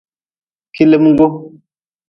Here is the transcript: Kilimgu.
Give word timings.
Kilimgu. 0.73 1.27